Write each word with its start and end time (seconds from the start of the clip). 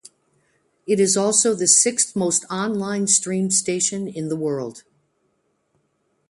It 0.87 0.99
is 0.99 1.15
also 1.15 1.53
the 1.53 1.67
sixth 1.67 2.15
most 2.15 2.43
online 2.49 3.05
streamed 3.05 3.53
station 3.53 4.07
in 4.07 4.29
the 4.29 4.35
world. 4.35 4.83